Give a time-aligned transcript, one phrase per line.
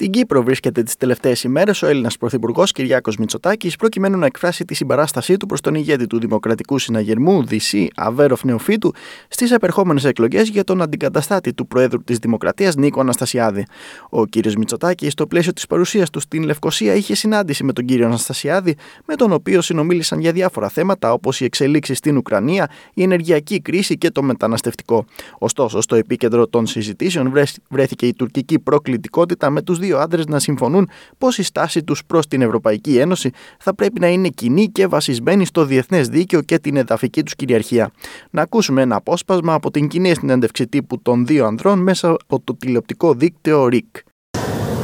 [0.00, 4.74] Στην Κύπρο βρίσκεται τις τελευταίες ημέρες ο Έλληνας Πρωθυπουργός Κυριάκος Μητσοτάκης προκειμένου να εκφράσει τη
[4.74, 8.94] συμπαράστασή του προς τον ηγέτη του Δημοκρατικού Συναγερμού, Δυσί Αβέροφ Νεοφύτου,
[9.28, 13.66] στις επερχόμενες εκλογές για τον αντικαταστάτη του Προέδρου της Δημοκρατίας Νίκο Αναστασιάδη.
[14.10, 14.52] Ο κ.
[14.58, 17.90] Μητσοτάκη, στο πλαίσιο της παρουσίας του στην Λευκοσία, είχε συνάντηση με τον κ.
[17.90, 23.60] Αναστασιάδη, με τον οποίο συνομίλησαν για διάφορα θέματα όπως οι εξελίξεις στην Ουκρανία, η ενεργειακή
[23.60, 25.04] κρίση και το μεταναστευτικό.
[25.38, 27.32] Ωστόσο, στο επίκεντρο των συζητήσεων
[27.68, 30.88] βρέθηκε η τουρκική προκλητικότητα με τους δύο δύο άντρες να συμφωνούν
[31.18, 35.44] πως η στάση τους προς την Ευρωπαϊκή Ένωση θα πρέπει να είναι κοινή και βασισμένη
[35.44, 37.90] στο διεθνές δίκαιο και την εδαφική τους κυριαρχία.
[38.30, 42.56] Να ακούσουμε ένα απόσπασμα από την κοινή συνέντευξη τύπου των δύο ανδρών μέσα από το
[42.56, 44.00] τηλεοπτικό δίκτυο RIC.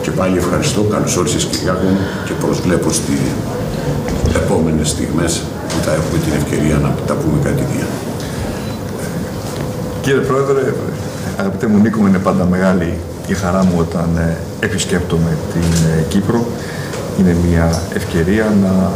[0.03, 0.83] Και πάλι ευχαριστώ.
[0.83, 1.87] Καλώς όρισες, Κυριάκο,
[2.27, 3.21] και προσβλέπω στις
[4.37, 7.87] επόμενες στιγμές που θα έχουμε την ευκαιρία να τα πούμε κατηδία.
[10.03, 10.75] Κύριε Πρόεδρε,
[11.37, 15.63] αγαπητέ μου Νίκο, είναι πάντα μεγάλη η χαρά μου όταν ε, επισκέπτομαι την
[15.99, 16.47] ε, Κύπρο.
[17.19, 18.93] Είναι μια ευκαιρία να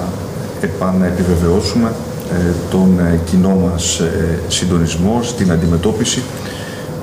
[0.61, 1.92] επαναεπιβεβαιώσουμε
[2.33, 4.02] ε, τον κοινό μας
[4.48, 6.22] συντονισμό στην αντιμετώπιση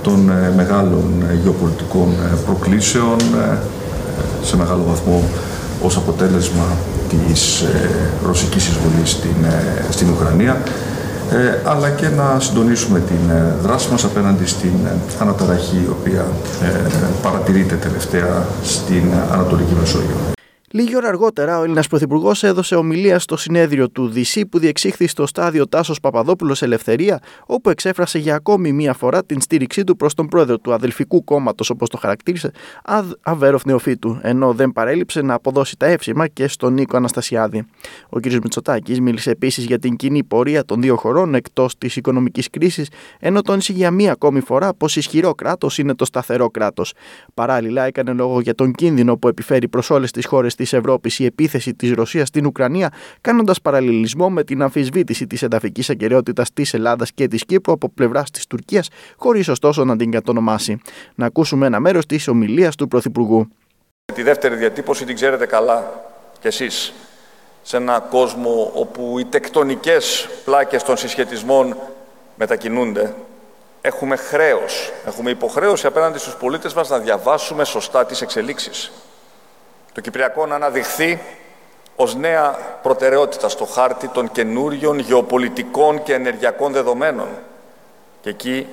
[0.01, 1.03] των μεγάλων
[1.43, 2.07] γεωπολιτικών
[2.45, 3.17] προκλήσεων
[4.43, 5.23] σε μεγάλο βαθμό
[5.81, 6.65] ως αποτέλεσμα
[7.09, 7.65] της
[8.25, 9.45] ρωσικής εισβολής στην,
[9.89, 10.69] στην Ουκρανία ε,
[11.63, 16.25] αλλά και να συντονίσουμε την ε, δράση μας απέναντι στην ε, αναταραχή η οποία
[17.21, 20.34] παρατηρείται τελευταία στην Ανατολική Μεσόγειο.
[20.75, 25.27] Λίγη ώρα αργότερα, ο Έλληνας Πρωθυπουργός έδωσε ομιλία στο συνέδριο του DC που διεξήχθη στο
[25.27, 30.27] στάδιο Τάσος Παπαδόπουλος Ελευθερία, όπου εξέφρασε για ακόμη μία φορά την στήριξή του προς τον
[30.27, 32.51] πρόεδρο του αδελφικού κόμματος, όπως το χαρακτήρισε,
[33.21, 37.65] Αβέροφ Νεοφύτου, ενώ δεν παρέλειψε να αποδώσει τα εύσημα και στον Νίκο Αναστασιάδη.
[38.09, 38.25] Ο κ.
[38.25, 42.89] Μητσοτάκης μίλησε επίσης για την κοινή πορεία των δύο χωρών εκτός της οικονομικής κρίσης,
[43.19, 46.93] ενώ τόνισε για μία ακόμη φορά πως ισχυρό κράτος είναι το σταθερό κράτος.
[47.33, 51.19] Παράλληλα, έκανε λόγο για τον κίνδυνο που επιφέρει προς όλες τις χώρες της της Ευρώπης
[51.19, 56.73] η επίθεση της Ρωσίας στην Ουκρανία, κάνοντας παραλληλισμό με την αμφισβήτηση της εδαφική αγκαιρεότητα της
[56.73, 60.77] Ελλάδας και της Κύπρου από πλευράς της Τουρκίας, χωρίς ωστόσο να την κατονομάσει.
[61.15, 63.47] Να ακούσουμε ένα μέρος της ομιλίας του Πρωθυπουργού.
[64.13, 66.03] Τη δεύτερη διατύπωση την ξέρετε καλά
[66.39, 66.93] κι εσείς.
[67.63, 71.77] Σε ένα κόσμο όπου οι τεκτονικές πλάκες των συσχετισμών
[72.37, 73.15] μετακινούνται,
[73.81, 78.91] έχουμε χρέος, έχουμε υποχρέωση απέναντι στους πολίτες μας να διαβάσουμε σωστά τις εξελίξεις
[79.95, 81.19] το Κυπριακό να αναδειχθεί
[81.95, 87.27] ως νέα προτεραιότητα στο χάρτη των καινούριων γεωπολιτικών και ενεργειακών δεδομένων.
[88.21, 88.67] Και εκεί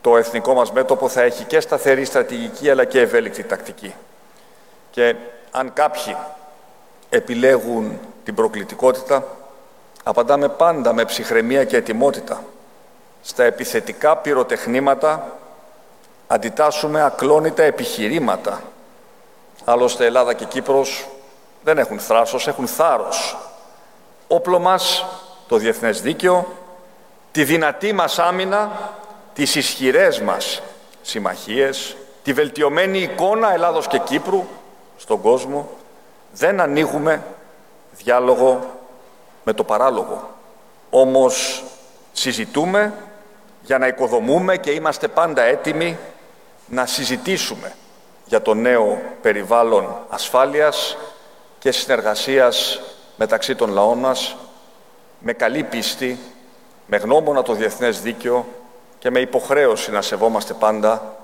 [0.00, 3.94] το εθνικό μας μέτωπο θα έχει και σταθερή στρατηγική αλλά και ευέλικτη τακτική.
[4.90, 5.14] Και
[5.50, 6.16] αν κάποιοι
[7.10, 9.24] επιλέγουν την προκλητικότητα,
[10.02, 12.44] απαντάμε πάντα με ψυχραιμία και ετοιμότητα.
[13.22, 15.38] Στα επιθετικά πυροτεχνήματα
[16.26, 18.60] αντιτάσσουμε ακλόνητα επιχειρήματα
[19.64, 21.08] Άλλωστε Ελλάδα και Κύπρος
[21.64, 23.36] δεν έχουν θράσος, έχουν θάρρος.
[24.28, 25.06] Όπλο μας
[25.48, 26.46] το διεθνές δίκαιο,
[27.32, 28.70] τη δυνατή μας άμυνα,
[29.34, 30.62] τις ισχυρές μας
[31.02, 34.46] συμμαχίες, τη βελτιωμένη εικόνα Ελλάδος και Κύπρου
[34.96, 35.68] στον κόσμο,
[36.32, 37.22] δεν ανοίγουμε
[37.90, 38.60] διάλογο
[39.44, 40.30] με το παράλογο.
[40.90, 41.64] Όμως
[42.12, 42.94] συζητούμε
[43.62, 45.98] για να οικοδομούμε και είμαστε πάντα έτοιμοι
[46.66, 47.74] να συζητήσουμε
[48.28, 50.96] για το νέο περιβάλλον ασφάλειας
[51.58, 52.80] και συνεργασίας
[53.16, 54.36] μεταξύ των λαών μας
[55.18, 56.18] με καλή πίστη,
[56.86, 58.46] με γνώμονα το διεθνές δίκαιο
[58.98, 61.16] και με υποχρέωση να σεβόμαστε πάντα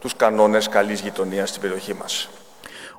[0.00, 2.28] τους κανόνες καλής γειτονίας στην περιοχή μας.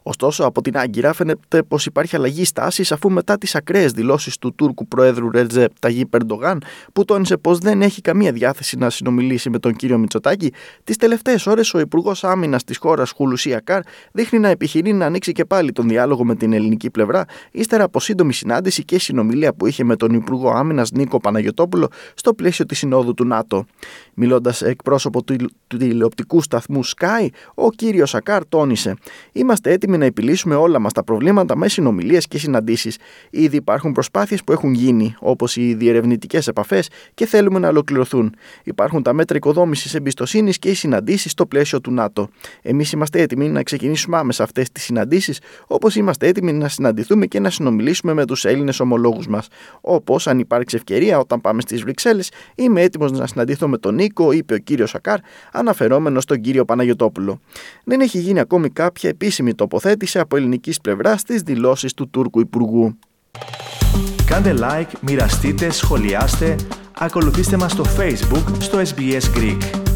[0.09, 4.53] Ωστόσο, από την Άγκυρα φαίνεται πως υπάρχει αλλαγή στάσης αφού μετά τις ακραίες δηλώσεις του
[4.55, 9.59] Τούρκου Προέδρου Ρέτζε Ταγί Περντογάν, που τόνισε πως δεν έχει καμία διάθεση να συνομιλήσει με
[9.59, 10.53] τον κύριο Μητσοτάκη,
[10.83, 13.81] τις τελευταίες ώρες ο Υπουργός Άμυνας της χώρας Χουλουσία Καρ
[14.11, 17.99] δείχνει να επιχειρεί να ανοίξει και πάλι τον διάλογο με την ελληνική πλευρά, ύστερα από
[17.99, 22.77] σύντομη συνάντηση και συνομιλία που είχε με τον Υπουργό Άμυνας Νίκο Παναγιοτόπουλο στο πλαίσιο της
[22.77, 23.65] Συνόδου του ΝΑΤΟ.
[24.13, 25.35] Μιλώντας εκπρόσωπο του
[25.77, 28.95] τηλεοπτικού σταθμού Sky, ο κύριος Ακάρ τόνισε:
[29.31, 32.97] Είμαστε έτοιμοι να επιλύσουμε όλα μας τα προβλήματα με συνομιλίες και συναντήσεις.
[33.29, 38.35] Ήδη υπάρχουν προσπάθειες που έχουν γίνει, όπως οι διερευνητικές επαφές, και θέλουμε να ολοκληρωθούν.
[38.63, 42.29] Υπάρχουν τα μέτρα οικοδόμησης εμπιστοσύνης και οι συναντήσεις στο πλαίσιο του ΝΑΤΟ.
[42.61, 47.39] Εμείς είμαστε έτοιμοι να ξεκινήσουμε άμεσα αυτές τις συναντήσεις, όπως είμαστε έτοιμοι να συναντηθούμε και
[47.39, 49.47] να συνομιλήσουμε με τους Έλληνες ομολόγους μας.
[49.81, 54.31] Όπως, αν υπάρξει ευκαιρία όταν πάμε στις Βρυξέλλες, είμαι έτοιμος να συναντηθώ με τον Νίκο,
[54.31, 55.19] είπε ο κύριος Σακάρ,
[55.51, 57.39] αναφερόμενος στον κύριο Παναγιοτόπουλο.
[57.83, 59.78] Δεν έχει γίνει ακόμη κάποια επίσημη τοποθέτηση
[60.13, 62.99] από ελληνικής πλευράς στι δηλώσεις του Τούρκου Υπουργού.
[64.25, 66.55] Κάντε like, μοιραστείτε, σχολιάστε,
[66.99, 69.88] ακολουθήστε μας στο Facebook στο SBS Greek.